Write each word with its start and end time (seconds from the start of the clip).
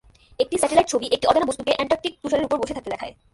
একটি 0.39 0.55
স্যাটেলাইট 0.57 0.87
ছবি 0.87 1.05
একটি 1.15 1.25
অজানা 1.27 1.45
বস্তুকে 1.45 1.71
অ্যান্টার্কটিক 1.77 2.13
তুষারের 2.21 2.47
উপর 2.47 2.57
বসে 2.61 2.75
থাকতে 2.77 2.89
দেখায়। 2.89 3.13